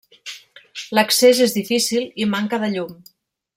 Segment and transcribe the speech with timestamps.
[0.99, 2.99] L'accés és difícil i manca de llum.